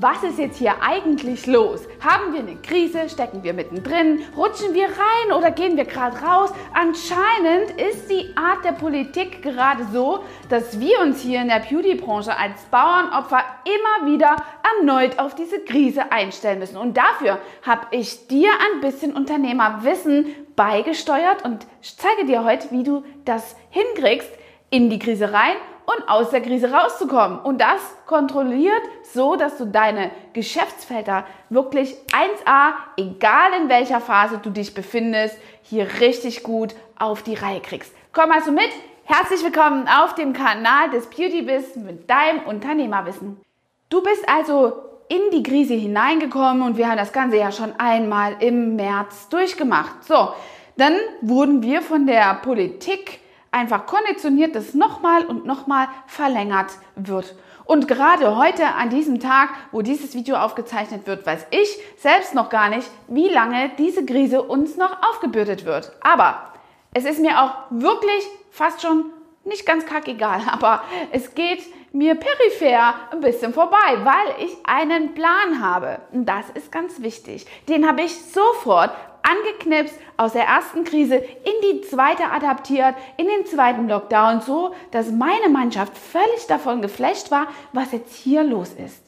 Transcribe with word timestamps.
was 0.00 0.22
ist 0.22 0.38
jetzt 0.38 0.58
hier 0.58 0.82
eigentlich 0.82 1.46
los? 1.46 1.80
Haben 2.00 2.32
wir 2.32 2.40
eine 2.40 2.56
Krise? 2.56 3.08
Stecken 3.08 3.42
wir 3.42 3.54
mittendrin? 3.54 4.22
Rutschen 4.36 4.74
wir 4.74 4.86
rein 4.86 5.36
oder 5.36 5.50
gehen 5.50 5.76
wir 5.76 5.84
gerade 5.84 6.18
raus? 6.18 6.52
Anscheinend 6.74 7.70
ist 7.80 8.10
die 8.10 8.36
Art 8.36 8.64
der 8.64 8.72
Politik 8.72 9.42
gerade 9.42 9.86
so, 9.92 10.24
dass 10.48 10.78
wir 10.80 11.00
uns 11.00 11.20
hier 11.20 11.40
in 11.40 11.48
der 11.48 11.60
Beauty-Branche 11.60 12.36
als 12.36 12.62
Bauernopfer 12.70 13.42
immer 13.64 14.12
wieder 14.12 14.36
erneut 14.78 15.18
auf 15.18 15.34
diese 15.34 15.60
Krise 15.60 16.12
einstellen 16.12 16.58
müssen. 16.58 16.76
Und 16.76 16.96
dafür 16.96 17.38
habe 17.62 17.86
ich 17.90 18.28
dir 18.28 18.50
ein 18.50 18.80
bisschen 18.80 19.14
Unternehmerwissen 19.14 20.26
beigesteuert 20.56 21.44
und 21.44 21.66
zeige 21.80 22.26
dir 22.26 22.44
heute, 22.44 22.70
wie 22.70 22.82
du 22.82 23.04
das 23.24 23.56
hinkriegst, 23.70 24.30
in 24.70 24.90
die 24.90 24.98
Krise 24.98 25.32
rein 25.32 25.56
und 25.88 26.06
aus 26.06 26.28
der 26.30 26.42
Krise 26.42 26.70
rauszukommen. 26.70 27.38
Und 27.38 27.62
das 27.62 27.80
kontrolliert 28.06 28.82
so, 29.10 29.36
dass 29.36 29.56
du 29.56 29.64
deine 29.64 30.10
Geschäftsfelder 30.34 31.24
wirklich 31.48 31.96
1a, 32.12 32.72
egal 32.98 33.54
in 33.58 33.70
welcher 33.70 34.00
Phase 34.00 34.38
du 34.42 34.50
dich 34.50 34.74
befindest, 34.74 35.38
hier 35.62 35.88
richtig 36.00 36.42
gut 36.42 36.74
auf 36.98 37.22
die 37.22 37.34
Reihe 37.34 37.60
kriegst. 37.60 37.94
Komm 38.12 38.30
also 38.32 38.52
mit. 38.52 38.68
Herzlich 39.04 39.42
willkommen 39.42 39.88
auf 39.88 40.14
dem 40.14 40.34
Kanal 40.34 40.90
des 40.90 41.06
Beauty 41.06 41.40
Biz 41.40 41.76
mit 41.76 42.10
deinem 42.10 42.42
Unternehmerwissen. 42.44 43.40
Du 43.88 44.02
bist 44.02 44.28
also 44.28 44.74
in 45.08 45.22
die 45.32 45.42
Krise 45.42 45.72
hineingekommen 45.72 46.60
und 46.60 46.76
wir 46.76 46.90
haben 46.90 46.98
das 46.98 47.14
Ganze 47.14 47.38
ja 47.38 47.50
schon 47.50 47.72
einmal 47.78 48.36
im 48.40 48.76
März 48.76 49.30
durchgemacht. 49.30 50.04
So, 50.04 50.34
dann 50.76 50.92
wurden 51.22 51.62
wir 51.62 51.80
von 51.80 52.06
der 52.06 52.34
Politik 52.34 53.20
einfach 53.50 53.86
konditioniert, 53.86 54.54
dass 54.54 54.74
nochmal 54.74 55.24
und 55.24 55.46
nochmal 55.46 55.88
verlängert 56.06 56.72
wird. 56.96 57.34
Und 57.64 57.86
gerade 57.86 58.36
heute, 58.36 58.64
an 58.66 58.88
diesem 58.88 59.20
Tag, 59.20 59.50
wo 59.72 59.82
dieses 59.82 60.14
Video 60.14 60.36
aufgezeichnet 60.36 61.06
wird, 61.06 61.26
weiß 61.26 61.46
ich 61.50 61.78
selbst 61.98 62.34
noch 62.34 62.48
gar 62.48 62.70
nicht, 62.70 62.88
wie 63.08 63.28
lange 63.28 63.70
diese 63.76 64.06
Krise 64.06 64.42
uns 64.42 64.76
noch 64.78 64.96
aufgebürdet 65.10 65.66
wird. 65.66 65.92
Aber 66.00 66.52
es 66.94 67.04
ist 67.04 67.20
mir 67.20 67.42
auch 67.42 67.54
wirklich 67.70 68.26
fast 68.50 68.80
schon 68.80 69.06
nicht 69.44 69.66
ganz 69.66 69.84
kackegal, 69.84 70.40
aber 70.50 70.82
es 71.12 71.34
geht 71.34 71.62
mir 71.92 72.14
peripher 72.14 72.94
ein 73.10 73.20
bisschen 73.20 73.52
vorbei, 73.52 73.76
weil 74.02 74.46
ich 74.46 74.56
einen 74.64 75.14
Plan 75.14 75.60
habe. 75.60 76.00
Und 76.12 76.26
das 76.26 76.48
ist 76.54 76.72
ganz 76.72 77.02
wichtig. 77.02 77.46
Den 77.68 77.86
habe 77.86 78.02
ich 78.02 78.14
sofort 78.14 78.92
angeknipst 79.28 79.98
aus 80.16 80.32
der 80.32 80.44
ersten 80.44 80.84
Krise 80.84 81.16
in 81.16 81.52
die 81.62 81.80
zweite 81.82 82.24
adaptiert, 82.30 82.94
in 83.16 83.26
den 83.26 83.46
zweiten 83.46 83.88
Lockdown, 83.88 84.40
so 84.40 84.74
dass 84.90 85.10
meine 85.10 85.48
Mannschaft 85.48 85.96
völlig 85.96 86.46
davon 86.48 86.82
geflasht 86.82 87.30
war, 87.30 87.48
was 87.72 87.92
jetzt 87.92 88.14
hier 88.14 88.44
los 88.44 88.70
ist. 88.72 89.07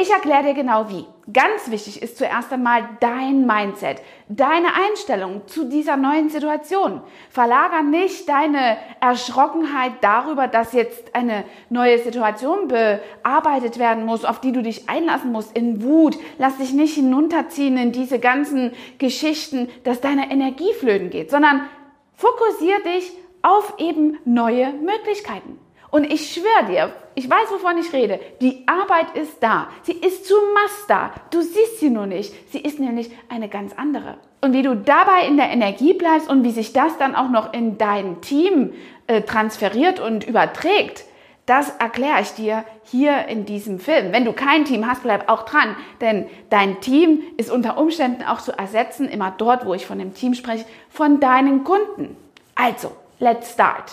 Ich 0.00 0.10
erkläre 0.10 0.44
dir 0.44 0.54
genau 0.54 0.88
wie. 0.88 1.04
Ganz 1.30 1.70
wichtig 1.70 2.00
ist 2.00 2.16
zuerst 2.16 2.50
einmal 2.50 2.88
dein 3.00 3.46
Mindset, 3.46 4.00
deine 4.30 4.68
Einstellung 4.68 5.46
zu 5.46 5.68
dieser 5.68 5.98
neuen 5.98 6.30
Situation. 6.30 7.02
Verlager 7.28 7.82
nicht 7.82 8.26
deine 8.26 8.78
Erschrockenheit 9.00 9.92
darüber, 10.00 10.48
dass 10.48 10.72
jetzt 10.72 11.14
eine 11.14 11.44
neue 11.68 11.98
Situation 11.98 12.68
bearbeitet 12.68 13.78
werden 13.78 14.06
muss, 14.06 14.24
auf 14.24 14.40
die 14.40 14.52
du 14.52 14.62
dich 14.62 14.88
einlassen 14.88 15.32
musst, 15.32 15.54
in 15.54 15.82
Wut. 15.82 16.16
Lass 16.38 16.56
dich 16.56 16.72
nicht 16.72 16.94
hinunterziehen 16.94 17.76
in 17.76 17.92
diese 17.92 18.18
ganzen 18.18 18.72
Geschichten, 18.96 19.68
dass 19.84 20.00
deine 20.00 20.30
Energie 20.30 20.72
flöten 20.80 21.10
geht, 21.10 21.30
sondern 21.30 21.68
fokussier 22.14 22.82
dich 22.84 23.12
auf 23.42 23.74
eben 23.76 24.16
neue 24.24 24.72
Möglichkeiten. 24.72 25.58
Und 25.90 26.10
ich 26.10 26.32
schwöre 26.32 26.70
dir, 26.70 26.92
ich 27.20 27.28
weiß, 27.28 27.50
wovon 27.50 27.76
ich 27.76 27.92
rede. 27.92 28.18
Die 28.40 28.66
Arbeit 28.66 29.14
ist 29.14 29.42
da. 29.42 29.68
Sie 29.82 29.92
ist 29.92 30.24
zu 30.26 30.34
Mast 30.54 30.88
da. 30.88 31.10
Du 31.30 31.42
siehst 31.42 31.78
sie 31.78 31.90
nur 31.90 32.06
nicht. 32.06 32.32
Sie 32.50 32.60
ist 32.60 32.80
nämlich 32.80 33.10
eine 33.28 33.50
ganz 33.50 33.74
andere. 33.76 34.16
Und 34.40 34.54
wie 34.54 34.62
du 34.62 34.74
dabei 34.74 35.26
in 35.28 35.36
der 35.36 35.50
Energie 35.50 35.92
bleibst 35.92 36.30
und 36.30 36.44
wie 36.44 36.50
sich 36.50 36.72
das 36.72 36.96
dann 36.96 37.14
auch 37.14 37.28
noch 37.28 37.52
in 37.52 37.76
dein 37.76 38.22
Team 38.22 38.72
äh, 39.06 39.20
transferiert 39.20 40.00
und 40.00 40.26
überträgt, 40.26 41.04
das 41.44 41.68
erkläre 41.76 42.22
ich 42.22 42.30
dir 42.30 42.64
hier 42.84 43.26
in 43.26 43.44
diesem 43.44 43.80
Film. 43.80 44.12
Wenn 44.12 44.24
du 44.24 44.32
kein 44.32 44.64
Team 44.64 44.86
hast, 44.86 45.02
bleib 45.02 45.28
auch 45.28 45.42
dran, 45.42 45.76
denn 46.00 46.26
dein 46.48 46.80
Team 46.80 47.20
ist 47.36 47.50
unter 47.50 47.76
Umständen 47.76 48.22
auch 48.22 48.40
zu 48.40 48.56
ersetzen, 48.56 49.10
immer 49.10 49.34
dort, 49.36 49.66
wo 49.66 49.74
ich 49.74 49.84
von 49.84 49.98
dem 49.98 50.14
Team 50.14 50.32
spreche, 50.32 50.64
von 50.88 51.20
deinen 51.20 51.64
Kunden. 51.64 52.16
Also, 52.54 52.92
let's 53.18 53.52
start. 53.52 53.92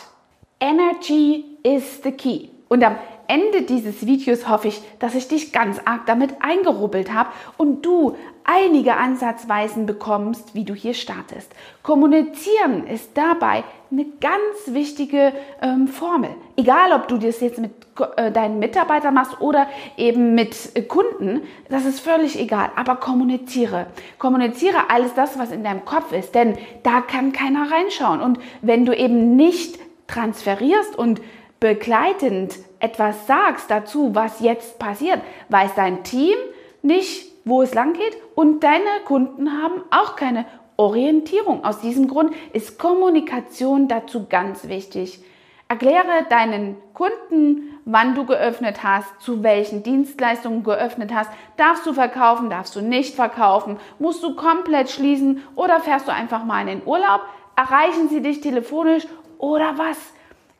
Energy 0.62 1.44
is 1.64 2.02
the 2.04 2.12
key. 2.14 2.50
Und 2.70 2.84
am 2.84 2.98
Ende 3.28 3.64
dieses 3.64 4.06
Videos 4.06 4.48
hoffe 4.48 4.70
ich, 4.70 4.82
dass 5.00 5.16
ich 5.16 5.28
dich 5.28 5.52
ganz 5.52 5.80
arg 5.86 6.06
damit 6.06 6.36
eingerubbelt 6.42 7.14
habe 7.14 7.30
und 7.58 7.86
du 7.86 8.16
einige 8.44 8.96
Ansatzweisen 8.96 9.86
bekommst, 9.86 10.56
wie 10.56 10.64
du 10.64 10.74
hier 10.74 10.94
startest. 10.94 11.52
Kommunizieren 11.84 12.88
ist 12.88 13.12
dabei 13.16 13.64
eine 13.92 14.06
ganz 14.22 14.74
wichtige 14.74 15.34
ähm, 15.62 15.88
Formel. 15.88 16.30
Egal, 16.56 16.94
ob 16.94 17.08
du 17.08 17.18
das 17.18 17.42
jetzt 17.42 17.60
mit 17.60 17.72
äh, 18.16 18.32
deinen 18.32 18.60
Mitarbeitern 18.60 19.14
machst 19.14 19.42
oder 19.42 19.68
eben 19.98 20.34
mit 20.34 20.76
äh, 20.76 20.82
Kunden, 20.82 21.42
das 21.70 21.86
ist 21.86 22.00
völlig 22.00 22.40
egal. 22.40 22.72
Aber 22.76 22.96
kommuniziere. 22.96 23.88
Kommuniziere 24.18 24.90
alles 24.90 25.14
das, 25.14 25.38
was 25.38 25.52
in 25.52 25.64
deinem 25.64 25.84
Kopf 25.86 26.14
ist, 26.14 26.34
denn 26.34 26.58
da 26.84 27.02
kann 27.02 27.34
keiner 27.34 27.70
reinschauen. 27.70 28.22
Und 28.22 28.40
wenn 28.62 28.86
du 28.86 28.96
eben 28.96 29.36
nicht 29.36 29.78
transferierst 30.08 30.98
und 30.98 31.22
begleitend 31.60 32.56
etwas 32.80 33.28
sagst 33.28 33.70
dazu, 33.72 34.14
was 34.14 34.40
jetzt 34.40 34.80
passiert, 34.80 35.22
weiß 35.50 35.76
dein 35.76 36.04
Team 36.04 36.36
nicht, 36.82 37.32
wo 37.46 37.62
es 37.62 37.74
lang 37.74 37.94
geht 37.94 38.18
und 38.36 38.64
deine 38.64 38.84
Kunden 39.06 39.62
haben 39.62 39.82
auch 39.90 40.16
keine 40.16 40.46
Orientierung. 40.76 41.64
Aus 41.64 41.80
diesem 41.80 42.08
Grund 42.08 42.34
ist 42.54 42.78
Kommunikation 42.78 43.88
dazu 43.88 44.28
ganz 44.28 44.68
wichtig. 44.68 45.24
Erkläre 45.70 46.26
deinen 46.30 46.78
Kunden, 46.94 47.80
wann 47.84 48.16
du 48.16 48.26
geöffnet 48.26 48.84
hast, 48.84 49.20
zu 49.20 49.44
welchen 49.44 49.84
Dienstleistungen 49.84 50.64
du 50.64 50.72
geöffnet 50.72 51.14
hast. 51.14 51.30
Darfst 51.58 51.86
du 51.86 51.94
verkaufen, 51.94 52.50
darfst 52.50 52.76
du 52.76 52.82
nicht 52.82 53.16
verkaufen? 53.16 53.78
Musst 54.00 54.24
du 54.24 54.36
komplett 54.36 54.90
schließen 54.90 55.44
oder 55.56 55.82
fährst 55.82 56.08
du 56.08 56.14
einfach 56.14 56.46
mal 56.46 56.62
in 56.62 56.68
den 56.68 56.86
Urlaub? 56.86 57.22
Erreichen 57.56 58.08
sie 58.08 58.22
dich 58.22 58.40
telefonisch 58.40 59.08
oder 59.40 59.78
was? 59.78 59.98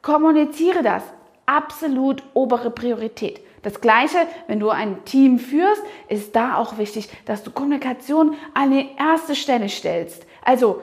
Kommuniziere 0.02 0.84
das. 0.84 1.04
Absolut 1.48 2.22
obere 2.36 2.70
Priorität. 2.70 3.42
Das 3.64 3.82
Gleiche, 3.82 4.20
wenn 4.46 4.60
du 4.60 4.70
ein 4.70 5.04
Team 5.06 5.40
führst, 5.40 5.82
ist 6.08 6.36
da 6.36 6.58
auch 6.58 6.78
wichtig, 6.78 7.10
dass 7.26 7.42
du 7.44 7.50
Kommunikation 7.50 8.36
an 8.54 8.70
die 8.72 8.90
erste 8.98 9.36
Stelle 9.36 9.68
stellst. 9.68 10.28
Also 10.46 10.82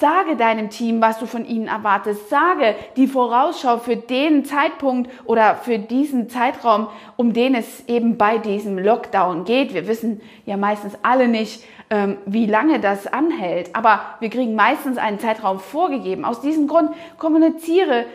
Sage 0.00 0.36
deinem 0.36 0.70
Team, 0.70 1.00
was 1.00 1.18
du 1.18 1.26
von 1.26 1.44
ihnen 1.44 1.66
erwartest. 1.66 2.30
Sage 2.30 2.76
die 2.96 3.08
Vorausschau 3.08 3.78
für 3.78 3.96
den 3.96 4.44
Zeitpunkt 4.44 5.10
oder 5.24 5.56
für 5.56 5.80
diesen 5.80 6.30
Zeitraum, 6.30 6.86
um 7.16 7.32
den 7.32 7.56
es 7.56 7.88
eben 7.88 8.16
bei 8.16 8.38
diesem 8.38 8.78
Lockdown 8.78 9.44
geht. 9.44 9.74
Wir 9.74 9.88
wissen 9.88 10.20
ja 10.46 10.56
meistens 10.56 10.96
alle 11.02 11.26
nicht, 11.26 11.64
ähm, 11.90 12.18
wie 12.26 12.46
lange 12.46 12.78
das 12.78 13.08
anhält, 13.08 13.74
aber 13.74 14.00
wir 14.20 14.30
kriegen 14.30 14.54
meistens 14.54 14.98
einen 14.98 15.18
Zeitraum 15.18 15.58
vorgegeben. 15.58 16.24
Aus 16.24 16.40
diesem 16.40 16.68
Grund 16.68 16.90
kommuniziere 17.18 18.06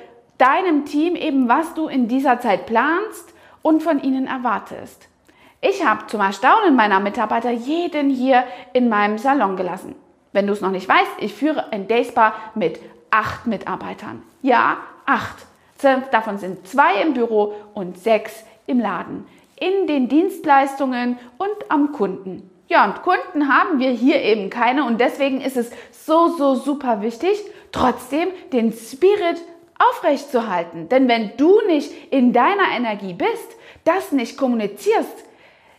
deinem 0.43 0.83
Team 0.83 1.15
eben, 1.15 1.47
was 1.47 1.73
du 1.73 1.87
in 1.87 2.09
dieser 2.09 2.41
Zeit 2.41 2.65
planst 2.65 3.33
und 3.61 3.81
von 3.81 4.03
ihnen 4.03 4.27
erwartest. 4.27 5.07
Ich 5.61 5.85
habe 5.85 6.07
zum 6.07 6.19
Erstaunen 6.19 6.75
meiner 6.75 6.99
Mitarbeiter 6.99 7.51
jeden 7.51 8.09
hier 8.09 8.43
in 8.73 8.89
meinem 8.89 9.17
Salon 9.17 9.55
gelassen. 9.55 9.95
Wenn 10.33 10.45
du 10.45 10.51
es 10.51 10.59
noch 10.59 10.71
nicht 10.71 10.89
weißt, 10.89 11.11
ich 11.19 11.33
führe 11.33 11.71
ein 11.71 11.87
Dayspa 11.87 12.33
mit 12.55 12.81
acht 13.09 13.47
Mitarbeitern. 13.47 14.21
Ja, 14.41 14.77
acht. 15.05 15.45
Davon 16.11 16.37
sind 16.37 16.67
zwei 16.67 17.01
im 17.01 17.13
Büro 17.13 17.53
und 17.73 17.97
sechs 17.97 18.43
im 18.67 18.81
Laden. 18.81 19.25
In 19.57 19.87
den 19.87 20.09
Dienstleistungen 20.09 21.17
und 21.37 21.69
am 21.69 21.93
Kunden. 21.93 22.49
Ja, 22.67 22.83
und 22.83 23.01
Kunden 23.01 23.47
haben 23.47 23.79
wir 23.79 23.91
hier 23.91 24.21
eben 24.21 24.49
keine 24.49 24.83
und 24.83 24.99
deswegen 24.99 25.39
ist 25.39 25.55
es 25.55 25.71
so, 25.91 26.29
so 26.37 26.55
super 26.55 27.01
wichtig, 27.01 27.39
trotzdem 27.71 28.27
den 28.51 28.73
Spirit 28.73 29.41
aufrechtzuerhalten. 29.77 30.89
Denn 30.89 31.07
wenn 31.07 31.31
du 31.37 31.59
nicht 31.67 31.91
in 32.11 32.33
deiner 32.33 32.71
Energie 32.75 33.13
bist, 33.13 33.57
das 33.83 34.11
nicht 34.11 34.37
kommunizierst, 34.37 35.25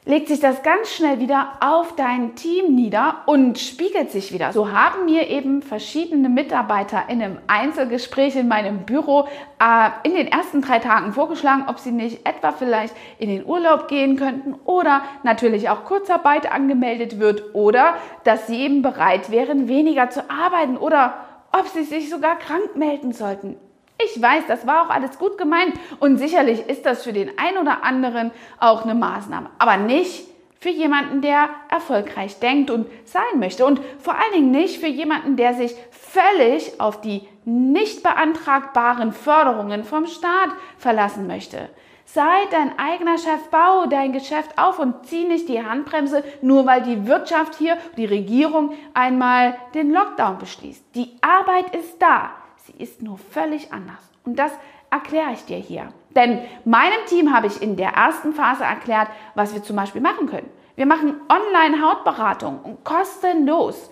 legt 0.06 0.28
sich 0.28 0.38
das 0.40 0.62
ganz 0.62 0.90
schnell 0.90 1.18
wieder 1.18 1.52
auf 1.60 1.96
dein 1.96 2.34
Team 2.34 2.74
nieder 2.74 3.22
und 3.26 3.58
spiegelt 3.58 4.10
sich 4.10 4.32
wieder. 4.32 4.52
So 4.52 4.70
haben 4.70 5.06
mir 5.06 5.28
eben 5.28 5.62
verschiedene 5.62 6.28
Mitarbeiter 6.28 7.04
in 7.08 7.22
einem 7.22 7.38
Einzelgespräch 7.46 8.36
in 8.36 8.46
meinem 8.46 8.84
Büro 8.84 9.26
äh, 9.58 9.88
in 10.02 10.14
den 10.14 10.26
ersten 10.26 10.60
drei 10.60 10.78
Tagen 10.78 11.14
vorgeschlagen, 11.14 11.64
ob 11.68 11.78
sie 11.78 11.90
nicht 11.90 12.28
etwa 12.28 12.52
vielleicht 12.52 12.94
in 13.18 13.30
den 13.30 13.46
Urlaub 13.46 13.88
gehen 13.88 14.16
könnten 14.16 14.54
oder 14.66 15.02
natürlich 15.22 15.70
auch 15.70 15.84
Kurzarbeit 15.84 16.52
angemeldet 16.52 17.18
wird 17.18 17.54
oder 17.54 17.94
dass 18.24 18.46
sie 18.46 18.60
eben 18.60 18.82
bereit 18.82 19.30
wären, 19.30 19.68
weniger 19.68 20.10
zu 20.10 20.28
arbeiten 20.28 20.76
oder 20.76 21.14
ob 21.52 21.66
sie 21.68 21.84
sich 21.84 22.10
sogar 22.10 22.38
krank 22.38 22.76
melden 22.76 23.12
sollten. 23.12 23.56
Ich 24.02 24.20
weiß, 24.20 24.44
das 24.48 24.66
war 24.66 24.82
auch 24.82 24.90
alles 24.90 25.18
gut 25.18 25.38
gemeint 25.38 25.74
und 26.00 26.18
sicherlich 26.18 26.68
ist 26.68 26.84
das 26.84 27.04
für 27.04 27.12
den 27.12 27.38
einen 27.38 27.58
oder 27.58 27.84
anderen 27.84 28.32
auch 28.58 28.82
eine 28.82 28.94
Maßnahme, 28.94 29.50
aber 29.58 29.76
nicht 29.76 30.26
für 30.58 30.70
jemanden, 30.70 31.20
der 31.20 31.50
erfolgreich 31.68 32.38
denkt 32.40 32.70
und 32.70 32.86
sein 33.04 33.38
möchte 33.38 33.66
und 33.66 33.80
vor 33.98 34.14
allen 34.14 34.32
Dingen 34.32 34.50
nicht 34.50 34.80
für 34.80 34.88
jemanden, 34.88 35.36
der 35.36 35.54
sich 35.54 35.74
völlig 35.90 36.80
auf 36.80 37.00
die 37.00 37.28
nicht 37.44 38.02
beantragbaren 38.02 39.12
Förderungen 39.12 39.84
vom 39.84 40.06
Staat 40.06 40.50
verlassen 40.78 41.26
möchte. 41.26 41.68
Sei 42.06 42.46
dein 42.50 42.78
eigener 42.78 43.18
Chef, 43.18 43.48
baue 43.50 43.88
dein 43.88 44.12
Geschäft 44.12 44.58
auf 44.58 44.78
und 44.78 45.06
zieh 45.06 45.24
nicht 45.24 45.48
die 45.48 45.64
Handbremse, 45.64 46.24
nur 46.42 46.64
weil 46.64 46.82
die 46.82 47.06
Wirtschaft 47.06 47.56
hier, 47.56 47.76
die 47.96 48.04
Regierung 48.04 48.72
einmal 48.94 49.56
den 49.74 49.90
Lockdown 49.92 50.38
beschließt. 50.38 50.94
Die 50.94 51.16
Arbeit 51.20 51.74
ist 51.74 52.00
da, 52.00 52.30
sie 52.66 52.82
ist 52.82 53.02
nur 53.02 53.18
völlig 53.18 53.72
anders. 53.72 54.10
Und 54.24 54.38
das 54.38 54.52
erkläre 54.90 55.32
ich 55.32 55.44
dir 55.44 55.56
hier. 55.56 55.88
Denn 56.10 56.40
meinem 56.64 57.04
Team 57.06 57.34
habe 57.34 57.46
ich 57.46 57.60
in 57.60 57.76
der 57.76 57.90
ersten 57.90 58.32
Phase 58.32 58.64
erklärt, 58.64 59.08
was 59.34 59.54
wir 59.54 59.62
zum 59.62 59.76
Beispiel 59.76 60.00
machen 60.00 60.28
können. 60.28 60.48
Wir 60.76 60.86
machen 60.86 61.20
Online-Hautberatung 61.28 62.60
und 62.62 62.84
kostenlos. 62.84 63.90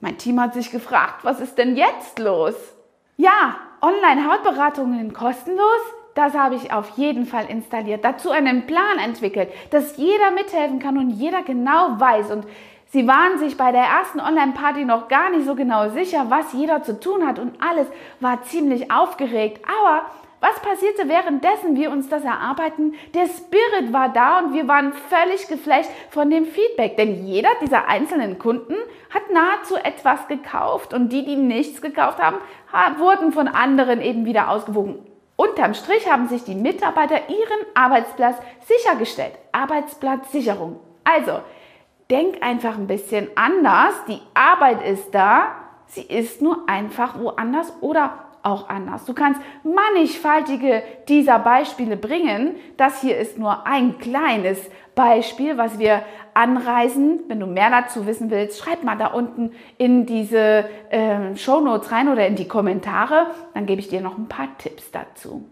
Mein 0.00 0.18
Team 0.18 0.40
hat 0.40 0.54
sich 0.54 0.70
gefragt, 0.70 1.24
was 1.24 1.40
ist 1.40 1.58
denn 1.58 1.76
jetzt 1.76 2.18
los? 2.18 2.54
Ja, 3.16 3.56
Online-Hautberatungen 3.82 5.12
kostenlos? 5.12 5.80
Das 6.14 6.34
habe 6.34 6.56
ich 6.56 6.72
auf 6.72 6.90
jeden 6.96 7.26
Fall 7.26 7.46
installiert. 7.48 8.04
Dazu 8.04 8.30
einen 8.30 8.66
Plan 8.66 8.98
entwickelt, 8.98 9.50
dass 9.70 9.96
jeder 9.96 10.30
mithelfen 10.32 10.78
kann 10.78 10.98
und 10.98 11.10
jeder 11.10 11.42
genau 11.42 12.00
weiß. 12.00 12.30
Und 12.30 12.46
sie 12.92 13.06
waren 13.08 13.38
sich 13.38 13.56
bei 13.56 13.72
der 13.72 13.84
ersten 13.84 14.20
Online-Party 14.20 14.84
noch 14.84 15.08
gar 15.08 15.30
nicht 15.30 15.46
so 15.46 15.54
genau 15.54 15.88
sicher, 15.90 16.26
was 16.28 16.52
jeder 16.52 16.82
zu 16.82 17.00
tun 17.00 17.26
hat. 17.26 17.38
Und 17.38 17.60
alles 17.62 17.86
war 18.20 18.42
ziemlich 18.42 18.90
aufgeregt. 18.90 19.64
Aber 19.66 20.02
was 20.40 20.58
passierte 20.60 21.08
währenddessen 21.08 21.76
wir 21.76 21.90
uns 21.90 22.08
das 22.08 22.24
erarbeiten? 22.24 22.94
Der 23.12 23.26
Spirit 23.26 23.92
war 23.92 24.08
da 24.08 24.38
und 24.38 24.54
wir 24.54 24.66
waren 24.68 24.92
völlig 24.92 25.48
geflasht 25.48 25.90
von 26.08 26.30
dem 26.30 26.46
Feedback. 26.46 26.96
Denn 26.96 27.26
jeder 27.26 27.50
dieser 27.60 27.88
einzelnen 27.88 28.38
Kunden 28.38 28.74
hat 29.12 29.30
nahezu 29.30 29.76
etwas 29.76 30.28
gekauft 30.28 30.94
und 30.94 31.10
die, 31.10 31.26
die 31.26 31.36
nichts 31.36 31.82
gekauft 31.82 32.18
haben, 32.18 32.38
wurden 32.98 33.32
von 33.32 33.48
anderen 33.48 34.00
eben 34.00 34.24
wieder 34.24 34.50
ausgewogen. 34.50 34.98
Unterm 35.36 35.74
Strich 35.74 36.10
haben 36.10 36.28
sich 36.28 36.44
die 36.44 36.54
Mitarbeiter 36.54 37.28
ihren 37.28 37.66
Arbeitsplatz 37.74 38.36
sichergestellt. 38.66 39.32
Arbeitsplatzsicherung. 39.52 40.80
Also, 41.04 41.40
denk 42.10 42.42
einfach 42.42 42.76
ein 42.76 42.86
bisschen 42.86 43.28
anders. 43.36 43.94
Die 44.08 44.20
Arbeit 44.34 44.82
ist 44.86 45.14
da. 45.14 45.54
Sie 45.86 46.02
ist 46.02 46.40
nur 46.40 46.68
einfach 46.68 47.18
woanders 47.18 47.72
oder 47.80 48.12
auch 48.42 48.68
anders. 48.68 49.04
Du 49.04 49.12
kannst 49.12 49.40
mannigfaltige 49.64 50.82
dieser 51.08 51.38
Beispiele 51.38 51.96
bringen. 51.96 52.54
Das 52.76 53.00
hier 53.00 53.18
ist 53.18 53.38
nur 53.38 53.66
ein 53.66 53.98
kleines 53.98 54.58
Beispiel, 54.94 55.58
was 55.58 55.78
wir 55.78 56.02
anreisen. 56.34 57.20
Wenn 57.28 57.40
du 57.40 57.46
mehr 57.46 57.70
dazu 57.70 58.06
wissen 58.06 58.30
willst, 58.30 58.58
schreib 58.58 58.82
mal 58.82 58.96
da 58.96 59.08
unten 59.08 59.52
in 59.78 60.06
diese 60.06 60.64
äh, 60.90 61.36
Show 61.36 61.60
Notes 61.60 61.92
rein 61.92 62.08
oder 62.08 62.26
in 62.26 62.36
die 62.36 62.48
Kommentare. 62.48 63.26
Dann 63.54 63.66
gebe 63.66 63.80
ich 63.80 63.88
dir 63.88 64.00
noch 64.00 64.16
ein 64.16 64.28
paar 64.28 64.56
Tipps 64.58 64.90
dazu. 64.90 65.44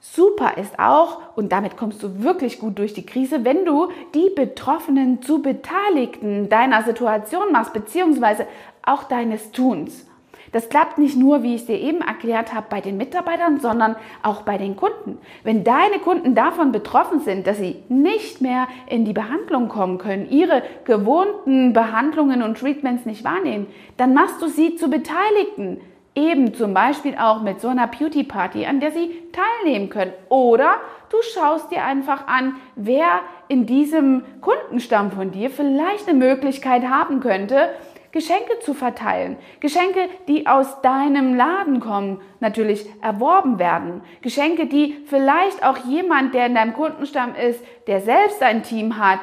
Super 0.00 0.56
ist 0.56 0.78
auch, 0.78 1.18
und 1.36 1.52
damit 1.52 1.76
kommst 1.76 2.02
du 2.02 2.22
wirklich 2.22 2.58
gut 2.58 2.78
durch 2.78 2.94
die 2.94 3.06
Krise, 3.06 3.44
wenn 3.44 3.64
du 3.64 3.88
die 4.14 4.30
Betroffenen 4.34 5.20
zu 5.22 5.42
Beteiligten 5.42 6.48
deiner 6.48 6.82
Situation 6.82 7.52
machst, 7.52 7.72
beziehungsweise 7.72 8.46
auch 8.82 9.04
deines 9.04 9.50
Tuns. 9.52 10.06
Das 10.52 10.68
klappt 10.68 10.96
nicht 10.98 11.16
nur, 11.16 11.42
wie 11.42 11.54
ich 11.54 11.66
dir 11.66 11.78
eben 11.78 12.00
erklärt 12.00 12.54
habe, 12.54 12.68
bei 12.70 12.80
den 12.80 12.96
Mitarbeitern, 12.96 13.60
sondern 13.60 13.96
auch 14.22 14.42
bei 14.42 14.58
den 14.58 14.76
Kunden. 14.76 15.18
Wenn 15.42 15.64
deine 15.64 15.98
Kunden 15.98 16.34
davon 16.34 16.72
betroffen 16.72 17.20
sind, 17.20 17.46
dass 17.46 17.58
sie 17.58 17.82
nicht 17.88 18.40
mehr 18.40 18.68
in 18.88 19.04
die 19.04 19.12
Behandlung 19.12 19.68
kommen 19.68 19.98
können, 19.98 20.30
ihre 20.30 20.62
gewohnten 20.84 21.72
Behandlungen 21.72 22.42
und 22.42 22.58
Treatments 22.58 23.06
nicht 23.06 23.24
wahrnehmen, 23.24 23.66
dann 23.96 24.14
machst 24.14 24.40
du 24.40 24.48
sie 24.48 24.76
zu 24.76 24.88
Beteiligten. 24.88 25.80
Eben 26.16 26.54
zum 26.54 26.72
Beispiel 26.72 27.14
auch 27.16 27.42
mit 27.42 27.60
so 27.60 27.68
einer 27.68 27.86
Beauty 27.86 28.24
Party, 28.24 28.64
an 28.64 28.80
der 28.80 28.90
sie 28.90 29.22
teilnehmen 29.32 29.90
können. 29.90 30.14
Oder 30.30 30.76
du 31.10 31.18
schaust 31.34 31.70
dir 31.70 31.84
einfach 31.84 32.26
an, 32.26 32.56
wer 32.74 33.20
in 33.48 33.66
diesem 33.66 34.24
Kundenstamm 34.40 35.12
von 35.12 35.30
dir 35.30 35.50
vielleicht 35.50 36.08
eine 36.08 36.18
Möglichkeit 36.18 36.88
haben 36.88 37.20
könnte, 37.20 37.68
Geschenke 38.12 38.60
zu 38.60 38.72
verteilen. 38.72 39.36
Geschenke, 39.60 40.08
die 40.26 40.46
aus 40.46 40.80
deinem 40.80 41.34
Laden 41.34 41.80
kommen, 41.80 42.22
natürlich 42.40 42.86
erworben 43.02 43.58
werden. 43.58 44.00
Geschenke, 44.22 44.64
die 44.64 44.96
vielleicht 45.04 45.62
auch 45.62 45.76
jemand, 45.84 46.32
der 46.32 46.46
in 46.46 46.54
deinem 46.54 46.72
Kundenstamm 46.72 47.34
ist, 47.34 47.62
der 47.86 48.00
selbst 48.00 48.42
ein 48.42 48.62
Team 48.62 48.96
hat, 48.96 49.20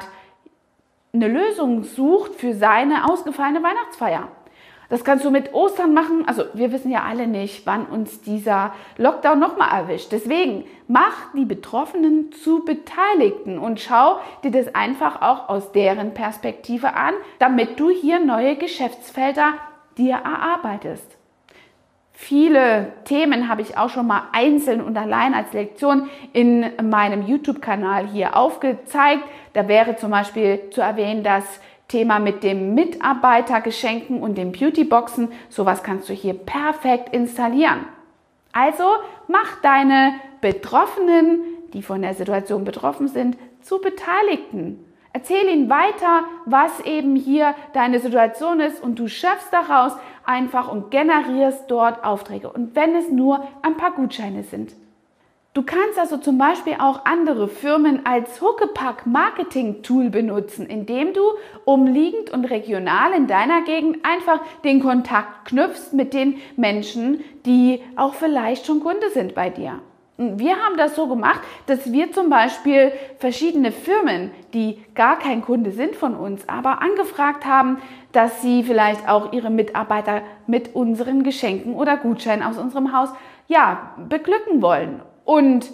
eine 1.12 1.26
Lösung 1.26 1.82
sucht 1.82 2.36
für 2.36 2.54
seine 2.54 3.10
ausgefallene 3.10 3.64
Weihnachtsfeier. 3.64 4.28
Das 4.94 5.02
kannst 5.02 5.24
du 5.24 5.32
mit 5.32 5.52
Ostern 5.54 5.92
machen. 5.92 6.22
Also 6.28 6.44
wir 6.54 6.70
wissen 6.70 6.88
ja 6.88 7.02
alle 7.02 7.26
nicht, 7.26 7.66
wann 7.66 7.86
uns 7.86 8.20
dieser 8.20 8.72
Lockdown 8.96 9.40
nochmal 9.40 9.76
erwischt. 9.76 10.12
Deswegen 10.12 10.66
mach 10.86 11.32
die 11.34 11.44
Betroffenen 11.44 12.30
zu 12.30 12.64
Beteiligten 12.64 13.58
und 13.58 13.80
schau 13.80 14.20
dir 14.44 14.52
das 14.52 14.72
einfach 14.72 15.20
auch 15.20 15.48
aus 15.48 15.72
deren 15.72 16.14
Perspektive 16.14 16.94
an, 16.94 17.14
damit 17.40 17.80
du 17.80 17.90
hier 17.90 18.24
neue 18.24 18.54
Geschäftsfelder 18.54 19.54
dir 19.98 20.14
erarbeitest. 20.14 21.16
Viele 22.12 22.92
Themen 23.04 23.48
habe 23.48 23.62
ich 23.62 23.76
auch 23.76 23.90
schon 23.90 24.06
mal 24.06 24.28
einzeln 24.30 24.80
und 24.80 24.96
allein 24.96 25.34
als 25.34 25.52
Lektion 25.52 26.08
in 26.32 26.70
meinem 26.88 27.26
YouTube-Kanal 27.26 28.06
hier 28.06 28.36
aufgezeigt. 28.36 29.24
Da 29.54 29.66
wäre 29.66 29.96
zum 29.96 30.12
Beispiel 30.12 30.70
zu 30.70 30.80
erwähnen, 30.80 31.24
dass 31.24 31.60
Thema 31.88 32.18
mit 32.18 32.42
dem 32.42 32.74
Mitarbeitergeschenken 32.74 34.22
und 34.22 34.36
den 34.36 34.52
Beautyboxen. 34.52 35.28
Sowas 35.48 35.82
kannst 35.82 36.08
du 36.08 36.12
hier 36.12 36.34
perfekt 36.34 37.14
installieren. 37.14 37.86
Also 38.52 38.84
mach 39.28 39.60
deine 39.62 40.14
Betroffenen, 40.40 41.40
die 41.72 41.82
von 41.82 42.02
der 42.02 42.14
Situation 42.14 42.64
betroffen 42.64 43.08
sind, 43.08 43.36
zu 43.60 43.80
Beteiligten. 43.80 44.84
Erzähl 45.12 45.48
ihnen 45.48 45.70
weiter, 45.70 46.24
was 46.44 46.80
eben 46.80 47.14
hier 47.14 47.54
deine 47.72 48.00
Situation 48.00 48.60
ist 48.60 48.82
und 48.82 48.98
du 48.98 49.06
schöpfst 49.06 49.50
daraus 49.52 49.92
einfach 50.24 50.70
und 50.70 50.90
generierst 50.90 51.70
dort 51.70 52.04
Aufträge. 52.04 52.50
Und 52.50 52.74
wenn 52.74 52.96
es 52.96 53.10
nur 53.10 53.46
ein 53.62 53.76
paar 53.76 53.92
Gutscheine 53.92 54.42
sind. 54.42 54.74
Du 55.54 55.62
kannst 55.62 56.00
also 56.00 56.16
zum 56.16 56.36
Beispiel 56.36 56.74
auch 56.80 57.04
andere 57.04 57.46
Firmen 57.46 58.04
als 58.04 58.40
Huckepack-Marketing-Tool 58.40 60.10
benutzen, 60.10 60.66
indem 60.66 61.12
du 61.12 61.22
umliegend 61.64 62.30
und 62.30 62.44
regional 62.46 63.12
in 63.12 63.28
deiner 63.28 63.62
Gegend 63.62 63.98
einfach 64.04 64.40
den 64.64 64.82
Kontakt 64.82 65.44
knüpfst 65.44 65.92
mit 65.92 66.12
den 66.12 66.38
Menschen, 66.56 67.22
die 67.46 67.80
auch 67.94 68.14
vielleicht 68.14 68.66
schon 68.66 68.80
Kunde 68.80 69.10
sind 69.10 69.36
bei 69.36 69.48
dir. 69.48 69.78
Wir 70.16 70.56
haben 70.56 70.76
das 70.76 70.96
so 70.96 71.06
gemacht, 71.06 71.40
dass 71.66 71.92
wir 71.92 72.10
zum 72.10 72.30
Beispiel 72.30 72.90
verschiedene 73.20 73.70
Firmen, 73.70 74.32
die 74.54 74.82
gar 74.96 75.20
kein 75.20 75.40
Kunde 75.40 75.70
sind 75.70 75.94
von 75.94 76.16
uns, 76.16 76.48
aber 76.48 76.82
angefragt 76.82 77.46
haben, 77.46 77.78
dass 78.10 78.42
sie 78.42 78.64
vielleicht 78.64 79.08
auch 79.08 79.32
ihre 79.32 79.50
Mitarbeiter 79.50 80.22
mit 80.48 80.74
unseren 80.74 81.22
Geschenken 81.22 81.76
oder 81.76 81.96
Gutscheinen 81.96 82.42
aus 82.42 82.58
unserem 82.58 82.92
Haus 82.92 83.10
ja, 83.46 83.94
beglücken 84.08 84.60
wollen. 84.60 85.00
Und 85.24 85.70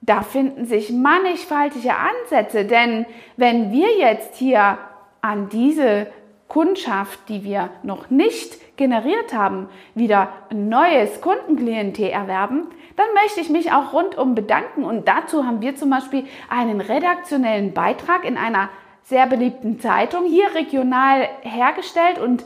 da 0.00 0.22
finden 0.22 0.64
sich 0.64 0.90
mannigfaltige 0.90 1.94
Ansätze, 1.94 2.64
denn 2.64 3.06
wenn 3.36 3.70
wir 3.70 3.96
jetzt 3.96 4.36
hier 4.36 4.78
an 5.20 5.48
diese 5.50 6.06
Kundschaft, 6.48 7.28
die 7.28 7.44
wir 7.44 7.70
noch 7.82 8.10
nicht 8.10 8.76
generiert 8.76 9.34
haben, 9.34 9.68
wieder 9.94 10.30
ein 10.50 10.68
neues 10.68 11.20
Kundenklientel 11.20 12.08
erwerben, 12.08 12.66
dann 12.96 13.06
möchte 13.14 13.40
ich 13.40 13.50
mich 13.50 13.72
auch 13.72 13.92
rundum 13.92 14.34
bedanken. 14.34 14.84
Und 14.84 15.06
dazu 15.06 15.46
haben 15.46 15.60
wir 15.60 15.76
zum 15.76 15.90
Beispiel 15.90 16.24
einen 16.48 16.80
redaktionellen 16.80 17.72
Beitrag 17.72 18.24
in 18.24 18.36
einer 18.36 18.68
sehr 19.02 19.26
beliebten 19.26 19.80
Zeitung 19.80 20.24
hier 20.26 20.54
regional 20.54 21.28
hergestellt 21.42 22.18
und 22.18 22.44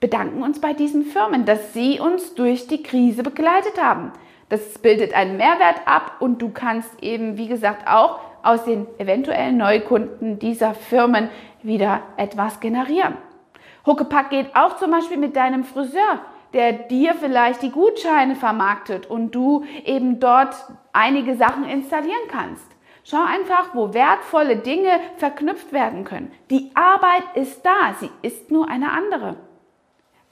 bedanken 0.00 0.42
uns 0.42 0.60
bei 0.60 0.74
diesen 0.74 1.04
Firmen, 1.04 1.44
dass 1.44 1.72
sie 1.72 2.00
uns 2.00 2.34
durch 2.34 2.66
die 2.66 2.82
Krise 2.82 3.22
begleitet 3.22 3.80
haben. 3.80 4.12
Das 4.52 4.78
bildet 4.80 5.14
einen 5.14 5.38
Mehrwert 5.38 5.80
ab 5.86 6.16
und 6.20 6.42
du 6.42 6.50
kannst 6.50 7.02
eben, 7.02 7.38
wie 7.38 7.48
gesagt, 7.48 7.88
auch 7.88 8.20
aus 8.42 8.66
den 8.66 8.86
eventuellen 8.98 9.56
Neukunden 9.56 10.38
dieser 10.38 10.74
Firmen 10.74 11.30
wieder 11.62 12.02
etwas 12.18 12.60
generieren. 12.60 13.16
Huckepack 13.86 14.28
geht 14.28 14.54
auch 14.54 14.76
zum 14.76 14.90
Beispiel 14.90 15.16
mit 15.16 15.36
deinem 15.36 15.64
Friseur, 15.64 16.20
der 16.52 16.74
dir 16.74 17.14
vielleicht 17.14 17.62
die 17.62 17.70
Gutscheine 17.70 18.34
vermarktet 18.34 19.06
und 19.06 19.34
du 19.34 19.64
eben 19.86 20.20
dort 20.20 20.54
einige 20.92 21.34
Sachen 21.36 21.64
installieren 21.64 22.28
kannst. 22.28 22.66
Schau 23.04 23.24
einfach, 23.24 23.74
wo 23.74 23.94
wertvolle 23.94 24.56
Dinge 24.56 25.00
verknüpft 25.16 25.72
werden 25.72 26.04
können. 26.04 26.30
Die 26.50 26.70
Arbeit 26.74 27.24
ist 27.36 27.64
da, 27.64 27.94
sie 27.98 28.10
ist 28.20 28.50
nur 28.50 28.68
eine 28.68 28.90
andere. 28.90 29.36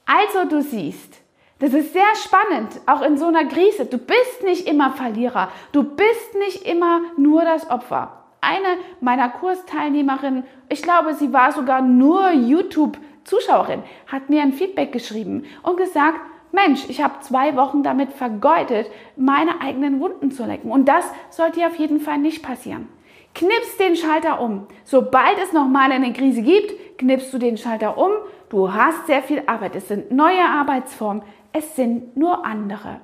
Also 0.04 0.46
du 0.46 0.60
siehst, 0.60 1.22
Das 1.60 1.74
ist 1.74 1.92
sehr 1.92 2.14
spannend, 2.16 2.80
auch 2.86 3.02
in 3.02 3.18
so 3.18 3.26
einer 3.26 3.44
Krise. 3.44 3.84
Du 3.84 3.98
bist 3.98 4.42
nicht 4.44 4.66
immer 4.66 4.92
Verlierer. 4.92 5.50
Du 5.72 5.84
bist 5.84 6.34
nicht 6.38 6.66
immer 6.66 7.02
nur 7.18 7.44
das 7.44 7.68
Opfer. 7.70 8.24
Eine 8.40 8.78
meiner 9.02 9.28
Kursteilnehmerinnen, 9.28 10.44
ich 10.70 10.82
glaube, 10.82 11.12
sie 11.12 11.34
war 11.34 11.52
sogar 11.52 11.82
nur 11.82 12.30
YouTube-Zuschauerin, 12.30 13.82
hat 14.06 14.30
mir 14.30 14.40
ein 14.40 14.54
Feedback 14.54 14.92
geschrieben 14.92 15.44
und 15.62 15.76
gesagt, 15.76 16.20
Mensch, 16.50 16.88
ich 16.88 17.02
habe 17.02 17.20
zwei 17.20 17.54
Wochen 17.56 17.82
damit 17.82 18.14
vergeudet, 18.14 18.90
meine 19.16 19.60
eigenen 19.60 20.00
Wunden 20.00 20.30
zu 20.30 20.46
lecken. 20.46 20.72
Und 20.72 20.88
das 20.88 21.04
sollte 21.28 21.64
auf 21.66 21.76
jeden 21.76 22.00
Fall 22.00 22.16
nicht 22.16 22.42
passieren. 22.42 22.88
Knippst 23.34 23.78
den 23.78 23.96
Schalter 23.96 24.40
um. 24.40 24.66
Sobald 24.84 25.38
es 25.42 25.52
nochmal 25.52 25.92
eine 25.92 26.12
Krise 26.12 26.42
gibt, 26.42 26.98
knippst 26.98 27.32
du 27.32 27.38
den 27.38 27.58
Schalter 27.58 27.96
um. 27.98 28.10
Du 28.48 28.72
hast 28.72 29.06
sehr 29.06 29.22
viel 29.22 29.44
Arbeit. 29.46 29.76
Es 29.76 29.86
sind 29.86 30.10
neue 30.10 30.44
Arbeitsformen. 30.44 31.22
Es 31.52 31.76
sind 31.76 32.16
nur 32.16 32.44
andere. 32.44 33.00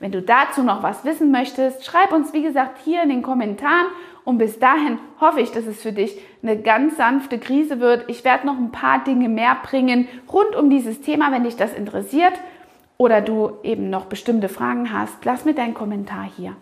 Wenn 0.00 0.12
du 0.12 0.20
dazu 0.20 0.62
noch 0.62 0.82
was 0.82 1.04
wissen 1.04 1.30
möchtest, 1.30 1.84
schreib 1.84 2.12
uns 2.12 2.32
wie 2.34 2.42
gesagt 2.42 2.78
hier 2.84 3.02
in 3.02 3.08
den 3.08 3.22
Kommentaren 3.22 3.86
und 4.24 4.38
bis 4.38 4.58
dahin 4.58 4.98
hoffe 5.20 5.40
ich, 5.40 5.52
dass 5.52 5.66
es 5.66 5.80
für 5.80 5.92
dich 5.92 6.18
eine 6.42 6.60
ganz 6.60 6.96
sanfte 6.96 7.38
Krise 7.38 7.80
wird. 7.80 8.04
Ich 8.08 8.24
werde 8.24 8.46
noch 8.46 8.58
ein 8.58 8.72
paar 8.72 9.02
Dinge 9.04 9.28
mehr 9.28 9.56
bringen 9.62 10.08
rund 10.30 10.54
um 10.54 10.68
dieses 10.68 11.00
Thema, 11.00 11.32
wenn 11.32 11.44
dich 11.44 11.56
das 11.56 11.72
interessiert 11.72 12.34
oder 12.98 13.20
du 13.20 13.52
eben 13.62 13.88
noch 13.88 14.06
bestimmte 14.06 14.48
Fragen 14.48 14.92
hast. 14.92 15.24
Lass 15.24 15.44
mir 15.44 15.54
deinen 15.54 15.74
Kommentar 15.74 16.28
hier. 16.36 16.56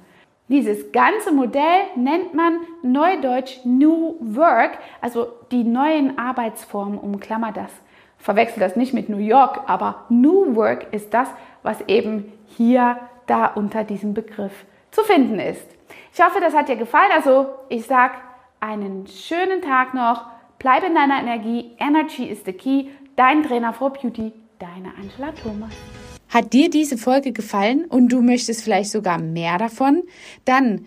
Dieses 0.49 0.93
ganze 0.93 1.33
Modell 1.33 1.85
nennt 1.97 2.35
man 2.35 2.59
neudeutsch 2.83 3.65
New 3.65 4.17
Work, 4.21 4.79
also 5.01 5.29
die 5.51 5.65
neuen 5.65 6.19
Arbeitsformen, 6.19 6.99
umklammer 6.99 7.51
das. 7.51 7.73
Verwechsel 8.25 8.59
das 8.59 8.75
nicht 8.75 8.95
mit 8.95 9.11
New 9.11 9.19
York, 9.19 9.65
aber 9.67 10.07
New 10.09 10.57
Work 10.57 10.95
ist 10.95 11.13
das, 11.13 11.29
was 11.63 11.83
eben 11.89 12.33
hier 12.47 12.99
da 13.27 13.45
unter 13.45 13.85
diesem 13.85 14.15
Begriff 14.15 14.65
zu 14.91 15.03
finden 15.03 15.39
ist. 15.39 15.67
Ich 16.11 16.25
hoffe, 16.25 16.41
das 16.41 16.55
hat 16.55 16.71
dir 16.71 16.77
gefallen. 16.77 17.11
Also 17.15 17.49
ich 17.69 17.85
sage 17.85 18.15
einen 18.61 19.07
schönen 19.09 19.61
Tag 19.61 19.93
noch. 19.93 20.25
Bleib 20.59 20.85
in 20.85 20.95
deiner 20.95 21.21
Energie. 21.21 21.73
Energy 21.79 22.25
is 22.25 22.39
the 22.47 22.55
key. 22.55 22.87
Dein 23.15 23.43
Trainer 23.43 23.75
for 23.75 23.93
Beauty, 23.93 24.33
deine 24.59 24.95
Angela 24.99 25.33
Thomas. 25.43 25.75
Hat 26.31 26.55
dir 26.55 26.71
diese 26.71 26.97
Folge 26.97 27.33
gefallen 27.33 27.85
und 27.85 28.09
du 28.09 28.23
möchtest 28.23 28.65
vielleicht 28.65 28.91
sogar 28.91 29.19
mehr 29.19 29.59
davon? 29.59 30.03
Dann 30.47 30.87